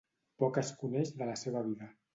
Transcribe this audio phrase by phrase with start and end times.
[0.43, 1.97] Poc es coneix de la seva vida.